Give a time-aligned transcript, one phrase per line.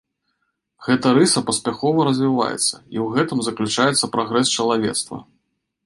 [0.85, 5.17] Гэта рыса паспяхова развіваецца, і ў гэтым заключаецца прагрэс чалавецтва.